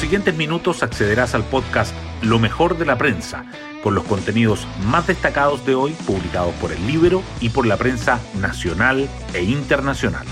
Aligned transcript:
siguientes 0.00 0.34
minutos 0.34 0.82
accederás 0.82 1.34
al 1.34 1.44
podcast 1.44 1.94
Lo 2.22 2.38
mejor 2.38 2.78
de 2.78 2.86
la 2.86 2.96
prensa, 2.96 3.44
con 3.82 3.94
los 3.94 4.04
contenidos 4.04 4.66
más 4.86 5.06
destacados 5.06 5.66
de 5.66 5.74
hoy 5.74 5.92
publicados 6.06 6.54
por 6.54 6.72
el 6.72 6.86
Libro 6.86 7.22
y 7.38 7.50
por 7.50 7.66
la 7.66 7.76
prensa 7.76 8.18
nacional 8.40 9.06
e 9.34 9.42
internacional. 9.42 10.26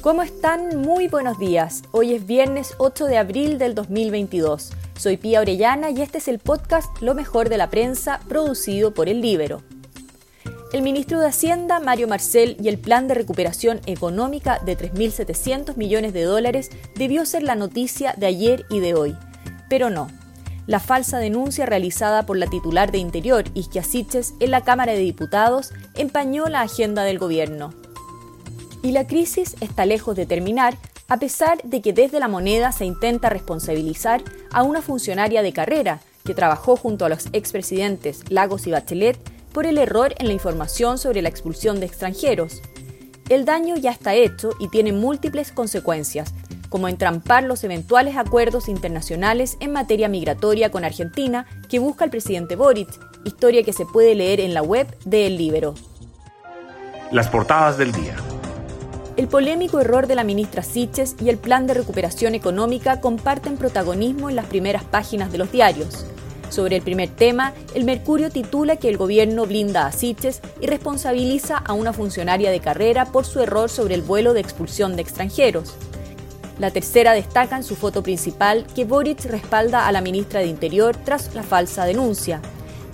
¿Cómo 0.00 0.22
están? 0.22 0.80
Muy 0.80 1.08
buenos 1.08 1.38
días. 1.38 1.82
Hoy 1.90 2.14
es 2.14 2.26
viernes 2.26 2.74
8 2.78 3.04
de 3.04 3.18
abril 3.18 3.58
del 3.58 3.74
2022. 3.74 4.72
Soy 4.96 5.18
Pía 5.18 5.42
Orellana 5.42 5.90
y 5.90 6.00
este 6.00 6.18
es 6.18 6.28
el 6.28 6.38
podcast 6.38 7.02
Lo 7.02 7.14
mejor 7.14 7.50
de 7.50 7.58
la 7.58 7.68
prensa 7.68 8.20
producido 8.28 8.94
por 8.94 9.10
el 9.10 9.20
Libero. 9.20 9.60
El 10.72 10.82
ministro 10.82 11.20
de 11.20 11.28
Hacienda, 11.28 11.78
Mario 11.78 12.08
Marcel, 12.08 12.56
y 12.60 12.68
el 12.68 12.78
plan 12.78 13.06
de 13.06 13.14
recuperación 13.14 13.80
económica 13.86 14.60
de 14.64 14.76
3.700 14.76 15.76
millones 15.76 16.12
de 16.12 16.24
dólares 16.24 16.70
debió 16.96 17.24
ser 17.24 17.44
la 17.44 17.54
noticia 17.54 18.14
de 18.16 18.26
ayer 18.26 18.66
y 18.68 18.80
de 18.80 18.94
hoy. 18.94 19.16
Pero 19.68 19.90
no. 19.90 20.08
La 20.66 20.80
falsa 20.80 21.18
denuncia 21.18 21.66
realizada 21.66 22.26
por 22.26 22.36
la 22.36 22.48
titular 22.48 22.90
de 22.90 22.98
Interior, 22.98 23.44
Isquia 23.54 23.84
Siches, 23.84 24.34
en 24.40 24.50
la 24.50 24.62
Cámara 24.62 24.92
de 24.92 24.98
Diputados 24.98 25.72
empañó 25.94 26.46
la 26.46 26.62
agenda 26.62 27.04
del 27.04 27.20
gobierno. 27.20 27.72
Y 28.82 28.90
la 28.90 29.06
crisis 29.06 29.54
está 29.60 29.86
lejos 29.86 30.16
de 30.16 30.26
terminar, 30.26 30.76
a 31.06 31.18
pesar 31.18 31.62
de 31.62 31.80
que 31.80 31.92
desde 31.92 32.18
la 32.18 32.26
moneda 32.26 32.72
se 32.72 32.84
intenta 32.84 33.28
responsabilizar 33.28 34.24
a 34.50 34.64
una 34.64 34.82
funcionaria 34.82 35.42
de 35.42 35.52
carrera 35.52 36.00
que 36.24 36.34
trabajó 36.34 36.76
junto 36.76 37.04
a 37.04 37.08
los 37.08 37.28
expresidentes 37.32 38.24
Lagos 38.30 38.66
y 38.66 38.72
Bachelet 38.72 39.35
por 39.56 39.66
el 39.66 39.78
error 39.78 40.14
en 40.18 40.26
la 40.26 40.34
información 40.34 40.98
sobre 40.98 41.22
la 41.22 41.30
expulsión 41.30 41.80
de 41.80 41.86
extranjeros. 41.86 42.60
El 43.30 43.46
daño 43.46 43.76
ya 43.76 43.90
está 43.90 44.12
hecho 44.12 44.50
y 44.60 44.68
tiene 44.68 44.92
múltiples 44.92 45.50
consecuencias, 45.50 46.34
como 46.68 46.88
entrampar 46.88 47.42
los 47.44 47.64
eventuales 47.64 48.18
acuerdos 48.18 48.68
internacionales 48.68 49.56
en 49.60 49.72
materia 49.72 50.10
migratoria 50.10 50.70
con 50.70 50.84
Argentina 50.84 51.46
que 51.70 51.78
busca 51.78 52.04
el 52.04 52.10
presidente 52.10 52.54
Boric, 52.54 52.90
historia 53.24 53.62
que 53.62 53.72
se 53.72 53.86
puede 53.86 54.14
leer 54.14 54.40
en 54.40 54.52
la 54.52 54.60
web 54.60 54.94
de 55.06 55.26
El 55.26 55.38
Libero. 55.38 55.74
Las 57.10 57.28
portadas 57.28 57.78
del 57.78 57.92
día. 57.92 58.14
El 59.16 59.26
polémico 59.26 59.80
error 59.80 60.06
de 60.06 60.16
la 60.16 60.24
ministra 60.24 60.62
Siches 60.62 61.16
y 61.18 61.30
el 61.30 61.38
plan 61.38 61.66
de 61.66 61.72
recuperación 61.72 62.34
económica 62.34 63.00
comparten 63.00 63.56
protagonismo 63.56 64.28
en 64.28 64.36
las 64.36 64.44
primeras 64.44 64.84
páginas 64.84 65.32
de 65.32 65.38
los 65.38 65.50
diarios. 65.50 66.04
Sobre 66.56 66.76
el 66.76 66.82
primer 66.82 67.10
tema, 67.10 67.52
el 67.74 67.84
Mercurio 67.84 68.30
titula 68.30 68.76
que 68.76 68.88
el 68.88 68.96
gobierno 68.96 69.44
blinda 69.44 69.86
a 69.86 69.92
Siches 69.92 70.40
y 70.58 70.66
responsabiliza 70.66 71.58
a 71.58 71.74
una 71.74 71.92
funcionaria 71.92 72.50
de 72.50 72.60
carrera 72.60 73.04
por 73.04 73.26
su 73.26 73.40
error 73.40 73.68
sobre 73.68 73.94
el 73.94 74.00
vuelo 74.00 74.32
de 74.32 74.40
expulsión 74.40 74.96
de 74.96 75.02
extranjeros. 75.02 75.74
La 76.58 76.70
tercera 76.70 77.12
destaca 77.12 77.58
en 77.58 77.62
su 77.62 77.76
foto 77.76 78.02
principal 78.02 78.66
que 78.74 78.86
Boric 78.86 79.26
respalda 79.26 79.86
a 79.86 79.92
la 79.92 80.00
ministra 80.00 80.40
de 80.40 80.46
Interior 80.46 80.96
tras 80.96 81.34
la 81.34 81.42
falsa 81.42 81.84
denuncia. 81.84 82.40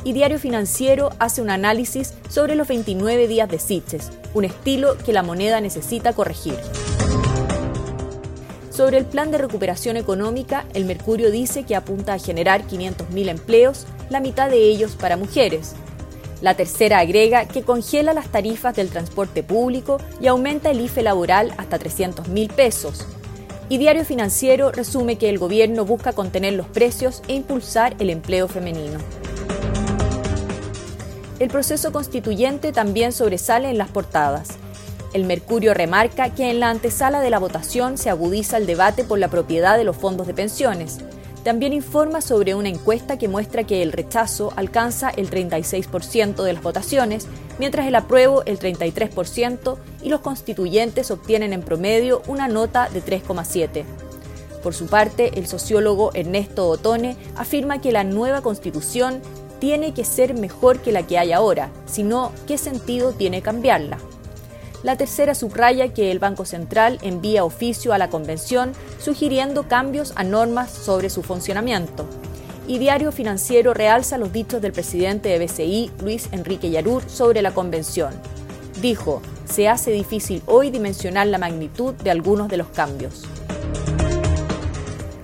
Y 0.02 0.12
Diario 0.12 0.40
Financiero 0.40 1.10
hace 1.20 1.40
un 1.40 1.50
análisis 1.50 2.14
sobre 2.28 2.56
los 2.56 2.66
29 2.66 3.28
días 3.28 3.48
de 3.48 3.60
Siches, 3.60 4.10
un 4.34 4.44
estilo 4.44 4.98
que 5.06 5.12
la 5.12 5.22
moneda 5.22 5.60
necesita 5.60 6.14
corregir. 6.14 6.58
Sobre 8.73 8.97
el 8.97 9.05
plan 9.05 9.31
de 9.31 9.37
recuperación 9.37 9.98
económica, 9.98 10.65
el 10.73 10.87
Mercurio 10.87 11.31
dice 11.31 11.65
que 11.65 11.77
apunta 11.77 12.15
a 12.15 12.19
generar 12.19 12.67
500.000 12.67 13.29
empleos, 13.29 13.87
la 14.09 14.19
mitad 14.19 14.48
de 14.48 14.62
ellos 14.62 14.97
para 14.98 15.19
mujeres. 15.19 15.75
La 16.41 16.55
tercera 16.55 17.01
agrega 17.01 17.47
que 17.47 17.64
congela 17.64 18.14
las 18.14 18.29
tarifas 18.29 18.75
del 18.75 18.89
transporte 18.89 19.42
público 19.42 19.98
y 20.23 20.27
aumenta 20.27 20.70
el 20.70 20.81
IFE 20.81 21.03
laboral 21.03 21.53
hasta 21.59 21.79
300.000 21.79 22.51
pesos. 22.51 23.06
Y 23.69 23.77
Diario 23.77 24.06
Financiero 24.06 24.73
resume 24.73 25.19
que 25.19 25.29
el 25.29 25.39
gobierno 25.39 25.84
busca 25.84 26.14
contener 26.14 26.55
los 26.55 26.67
precios 26.67 27.23
e 27.29 27.34
impulsar 27.34 27.95
el 27.98 28.08
empleo 28.08 28.48
femenino. 28.48 28.98
El 31.39 31.48
proceso 31.51 31.92
constituyente 31.92 32.73
también 32.73 33.13
sobresale 33.13 33.69
en 33.69 33.77
las 33.77 33.91
portadas. 33.91 34.61
El 35.12 35.24
Mercurio 35.24 35.74
remarca 35.74 36.30
que 36.30 36.50
en 36.50 36.61
la 36.61 36.70
antesala 36.70 37.20
de 37.20 37.28
la 37.28 37.39
votación 37.39 37.98
se 37.98 38.08
agudiza 38.08 38.56
el 38.56 38.64
debate 38.64 39.05
por 39.05 39.18
la 39.18 39.28
propiedad 39.28 39.77
de 39.77 39.84
los 39.84 39.96
fondos 39.96 40.27
de 40.27 40.33
pensiones. 40.33 41.00
También 41.45 41.74
informa 41.74 42.23
sobre 42.23 42.55
una 42.55 42.70
encuesta 42.70 43.18
que 43.18 43.28
muestra 43.28 43.64
que 43.64 43.83
el 43.83 43.92
rechazo 43.92 44.55
alcanza 44.56 45.11
el 45.11 45.28
36% 45.28 46.42
de 46.42 46.52
las 46.55 46.62
votaciones, 46.62 47.27
mientras 47.58 47.86
el 47.86 47.95
apruebo 47.95 48.42
el 48.46 48.58
33% 48.58 49.77
y 50.02 50.08
los 50.08 50.20
constituyentes 50.20 51.11
obtienen 51.11 51.52
en 51.52 51.62
promedio 51.62 52.22
una 52.27 52.48
nota 52.48 52.89
de 52.89 53.05
3,7. 53.05 53.84
Por 54.62 54.72
su 54.72 54.86
parte, 54.86 55.39
el 55.39 55.46
sociólogo 55.46 56.12
Ernesto 56.14 56.68
Otone 56.68 57.17
afirma 57.36 57.83
que 57.83 57.92
la 57.92 58.05
nueva 58.05 58.40
constitución 58.40 59.20
tiene 59.58 59.92
que 59.92 60.05
ser 60.05 60.34
mejor 60.34 60.80
que 60.80 60.92
la 60.92 61.06
que 61.06 61.18
hay 61.18 61.33
ahora, 61.33 61.70
sino 61.84 62.33
qué 62.46 62.56
sentido 62.56 63.12
tiene 63.12 63.42
cambiarla. 63.42 63.98
La 64.83 64.97
tercera 64.97 65.35
subraya 65.35 65.95
que 65.95 66.11
el 66.11 66.19
Banco 66.19 66.45
Central 66.45 66.98
envía 67.03 67.45
oficio 67.45 67.93
a 67.93 67.98
la 67.98 68.11
Convención 68.11 68.73
sugiriendo 68.98 69.69
cambios 69.69 70.13
a 70.17 70.25
normas 70.25 70.70
sobre 70.70 71.09
su 71.09 71.23
funcionamiento. 71.23 72.05
Y 72.67 72.79
Diario 72.79 73.13
Financiero 73.13 73.75
realza 73.75 74.19
los 74.19 74.33
dichos 74.33 74.61
del 74.61 74.73
presidente 74.73 75.29
de 75.29 75.45
BCI, 75.45 75.91
Luis 76.01 76.29
Enrique 76.33 76.70
Yarur, 76.70 77.03
sobre 77.09 77.43
la 77.43 77.53
Convención. 77.53 78.13
Dijo, 78.81 79.23
se 79.45 79.69
hace 79.69 79.93
difícil 79.93 80.43
hoy 80.47 80.70
dimensionar 80.70 81.29
la 81.29 81.39
magnitud 81.39 81.95
de 81.95 82.11
algunos 82.11 82.49
de 82.49 82.57
los 82.57 82.69
cambios. 82.69 83.23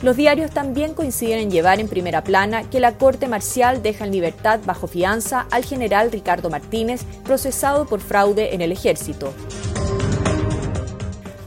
Los 0.00 0.16
diarios 0.16 0.53
también 0.53 0.94
coinciden 0.94 1.41
en 1.41 1.50
llevar 1.50 1.81
en 1.81 1.88
primera 1.88 2.22
plana 2.22 2.62
que 2.70 2.78
la 2.78 2.97
Corte 2.97 3.26
Marcial 3.26 3.82
deja 3.82 4.04
en 4.04 4.12
libertad 4.12 4.60
bajo 4.64 4.86
fianza 4.86 5.47
al 5.50 5.64
general 5.64 6.12
Ricardo 6.12 6.50
Martínez, 6.50 7.03
procesado 7.25 7.84
por 7.84 8.00
fraude 8.00 8.54
en 8.54 8.60
el 8.60 8.70
ejército. 8.70 9.32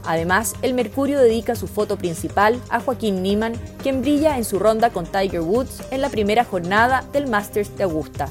Además, 0.04 0.54
el 0.60 0.74
Mercurio 0.74 1.18
dedica 1.18 1.54
su 1.54 1.66
foto 1.66 1.96
principal 1.96 2.60
a 2.68 2.80
Joaquín 2.80 3.22
Niemann, 3.22 3.54
quien 3.82 4.02
brilla 4.02 4.36
en 4.36 4.44
su 4.44 4.58
ronda 4.58 4.90
con 4.90 5.06
Tiger 5.06 5.40
Woods 5.40 5.80
en 5.90 6.02
la 6.02 6.10
primera 6.10 6.44
jornada 6.44 7.04
del 7.12 7.28
Masters 7.28 7.74
de 7.78 7.84
Augusta. 7.84 8.28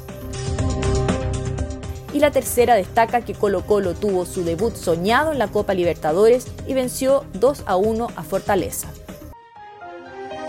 Y 2.13 2.19
la 2.19 2.29
tercera 2.29 2.75
destaca 2.75 3.21
que 3.21 3.33
Colo 3.33 3.65
Colo 3.65 3.95
tuvo 3.95 4.25
su 4.25 4.43
debut 4.43 4.75
soñado 4.75 5.31
en 5.31 5.39
la 5.39 5.47
Copa 5.47 5.73
Libertadores 5.73 6.45
y 6.67 6.73
venció 6.75 7.25
2 7.33 7.63
a 7.65 7.77
1 7.77 8.07
a 8.15 8.23
Fortaleza. 8.23 8.89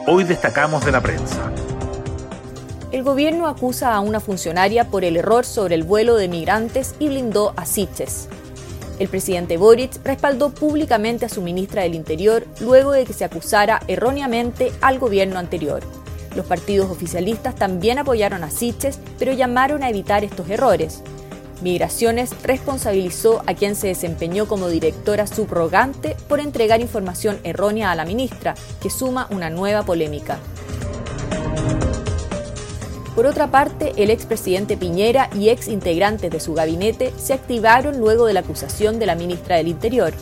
Hoy 0.05 0.25
destacamos 0.25 0.85
de 0.85 0.91
la 0.91 1.01
prensa. 1.01 1.53
El 2.91 3.05
gobierno 3.05 3.47
acusa 3.47 3.95
a 3.95 4.01
una 4.01 4.19
funcionaria 4.19 4.89
por 4.89 5.05
el 5.05 5.17
error 5.17 5.45
sobre 5.47 5.77
el 5.77 5.85
vuelo 5.85 6.17
de 6.17 6.27
migrantes 6.27 6.97
y 6.99 7.07
blindó 7.07 7.53
a 7.57 7.65
Siches. 7.67 8.29
El 8.99 9.07
presidente 9.07 9.59
Boric 9.59 10.05
respaldó 10.05 10.51
públicamente 10.51 11.27
a 11.27 11.29
su 11.29 11.41
ministra 11.41 11.83
del 11.83 11.95
Interior 11.95 12.45
luego 12.61 12.91
de 12.91 13.05
que 13.05 13.13
se 13.13 13.25
acusara 13.25 13.81
erróneamente 13.87 14.73
al 14.81 14.99
gobierno 14.99 15.39
anterior. 15.39 15.85
Los 16.35 16.47
partidos 16.47 16.91
oficialistas 16.91 17.55
también 17.55 18.01
apoyaron 18.01 18.43
a 18.43 18.51
Siches, 18.51 18.99
pero 19.21 19.33
llamaron 19.33 19.85
a 19.85 19.89
evitar 19.89 20.25
estos 20.25 20.51
errores. 20.51 21.01
Migraciones 21.63 22.31
responsabilizó 22.43 23.43
a 23.47 23.55
quien 23.55 23.77
se 23.77 23.87
desempeñó 23.87 24.49
como 24.49 24.69
directora 24.69 25.29
subrogante 25.29 26.17
por 26.29 26.41
entregar 26.41 26.81
información 26.81 27.39
errónea 27.45 27.93
a 27.93 27.95
la 27.95 28.05
ministra, 28.05 28.57
que 28.81 28.91
suma 28.91 29.29
una 29.31 29.49
nueva 29.49 29.85
polémica. 29.85 30.39
Por 33.15 33.27
otra 33.27 33.51
parte, 33.51 33.93
el 33.97 34.11
expresidente 34.11 34.77
Piñera 34.77 35.31
y 35.39 35.51
ex 35.51 35.69
integrantes 35.69 36.33
de 36.33 36.41
su 36.41 36.55
gabinete 36.55 37.13
se 37.17 37.35
activaron 37.35 38.01
luego 38.01 38.27
de 38.27 38.33
la 38.33 38.41
acusación 38.41 38.99
de 38.99 39.07
la 39.07 39.15
ministra 39.15 39.57
del 39.57 39.69
Interior. 39.69 40.13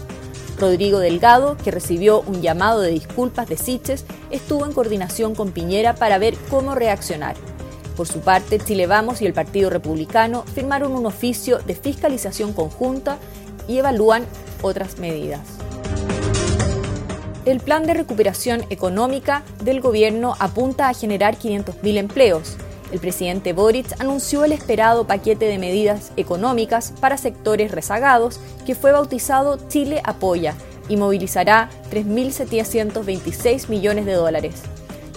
Rodrigo 0.58 0.98
Delgado, 0.98 1.56
que 1.56 1.70
recibió 1.70 2.20
un 2.20 2.42
llamado 2.42 2.82
de 2.82 2.90
disculpas 2.90 3.48
de 3.48 3.56
Siches, 3.56 4.04
estuvo 4.30 4.66
en 4.66 4.72
coordinación 4.72 5.34
con 5.34 5.52
Piñera 5.52 5.94
para 5.94 6.18
ver 6.18 6.36
cómo 6.50 6.74
reaccionar. 6.74 7.36
Por 7.96 8.06
su 8.06 8.20
parte, 8.20 8.58
Chile 8.58 8.86
Vamos 8.86 9.20
y 9.22 9.26
el 9.26 9.32
Partido 9.32 9.70
Republicano 9.70 10.42
firmaron 10.42 10.92
un 10.92 11.06
oficio 11.06 11.58
de 11.58 11.74
fiscalización 11.74 12.52
conjunta 12.52 13.18
y 13.68 13.78
evalúan 13.78 14.24
otras 14.62 14.98
medidas. 14.98 15.40
El 17.46 17.60
plan 17.60 17.86
de 17.86 17.94
recuperación 17.94 18.64
económica 18.68 19.42
del 19.64 19.80
gobierno 19.80 20.34
apunta 20.38 20.88
a 20.88 20.94
generar 20.94 21.38
500.000 21.38 21.96
empleos. 21.96 22.56
El 22.92 23.00
presidente 23.00 23.52
Boric 23.52 24.00
anunció 24.00 24.44
el 24.44 24.52
esperado 24.52 25.06
paquete 25.06 25.46
de 25.46 25.58
medidas 25.58 26.12
económicas 26.16 26.92
para 27.00 27.16
sectores 27.16 27.70
rezagados 27.70 28.40
que 28.66 28.74
fue 28.74 28.92
bautizado 28.92 29.58
Chile 29.68 30.02
Apoya 30.04 30.54
y 30.88 30.96
movilizará 30.96 31.70
3.726 31.90 33.68
millones 33.68 34.06
de 34.06 34.12
dólares. 34.14 34.62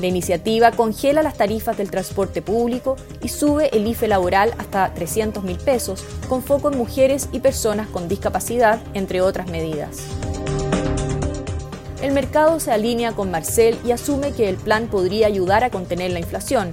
La 0.03 0.09
iniciativa 0.09 0.71
congela 0.71 1.23
las 1.23 1.37
tarifas 1.37 1.77
del 1.77 1.89
transporte 1.89 2.41
público 2.41 2.97
y 3.21 3.29
sube 3.29 3.69
el 3.73 3.87
IFE 3.87 4.09
laboral 4.09 4.53
hasta 4.57 4.93
300 4.93 5.45
mil 5.45 5.55
pesos, 5.55 6.03
con 6.27 6.43
foco 6.43 6.69
en 6.69 6.77
mujeres 6.77 7.29
y 7.31 7.39
personas 7.39 7.87
con 7.87 8.09
discapacidad, 8.09 8.81
entre 8.93 9.21
otras 9.21 9.49
medidas. 9.49 9.99
El 12.01 12.11
mercado 12.11 12.59
se 12.59 12.73
alinea 12.73 13.13
con 13.13 13.31
Marcel 13.31 13.77
y 13.85 13.91
asume 13.91 14.33
que 14.33 14.49
el 14.49 14.57
plan 14.57 14.87
podría 14.87 15.27
ayudar 15.27 15.63
a 15.63 15.69
contener 15.69 16.11
la 16.11 16.19
inflación. 16.19 16.71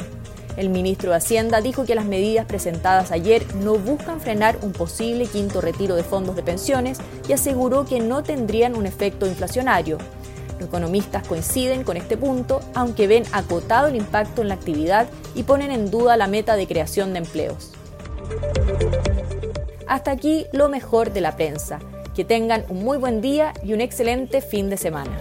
El 0.56 0.68
ministro 0.68 1.10
de 1.10 1.18
Hacienda 1.18 1.60
dijo 1.60 1.84
que 1.84 1.94
las 1.94 2.06
medidas 2.06 2.46
presentadas 2.46 3.12
ayer 3.12 3.46
no 3.54 3.76
buscan 3.76 4.20
frenar 4.20 4.58
un 4.62 4.72
posible 4.72 5.26
quinto 5.26 5.60
retiro 5.60 5.94
de 5.94 6.02
fondos 6.02 6.34
de 6.34 6.42
pensiones 6.42 6.98
y 7.28 7.32
aseguró 7.32 7.84
que 7.84 8.00
no 8.00 8.24
tendrían 8.24 8.74
un 8.74 8.86
efecto 8.86 9.28
inflacionario. 9.28 9.98
Los 10.60 10.68
economistas 10.68 11.26
coinciden 11.26 11.84
con 11.84 11.96
este 11.96 12.18
punto, 12.18 12.60
aunque 12.74 13.06
ven 13.06 13.22
acotado 13.32 13.88
el 13.88 13.96
impacto 13.96 14.42
en 14.42 14.48
la 14.48 14.54
actividad 14.54 15.08
y 15.34 15.44
ponen 15.44 15.70
en 15.70 15.90
duda 15.90 16.18
la 16.18 16.26
meta 16.26 16.54
de 16.54 16.66
creación 16.66 17.14
de 17.14 17.20
empleos. 17.20 17.72
Hasta 19.86 20.10
aquí 20.10 20.46
lo 20.52 20.68
mejor 20.68 21.14
de 21.14 21.22
la 21.22 21.34
prensa. 21.34 21.78
Que 22.14 22.26
tengan 22.26 22.66
un 22.68 22.84
muy 22.84 22.98
buen 22.98 23.22
día 23.22 23.54
y 23.62 23.72
un 23.72 23.80
excelente 23.80 24.42
fin 24.42 24.68
de 24.68 24.76
semana. 24.76 25.16